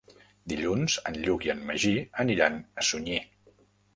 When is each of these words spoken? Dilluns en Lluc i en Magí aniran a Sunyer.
Dilluns 0.53 0.95
en 1.09 1.19
Lluc 1.27 1.43
i 1.49 1.51
en 1.55 1.61
Magí 1.69 1.93
aniran 2.25 2.57
a 2.83 2.87
Sunyer. 2.91 3.21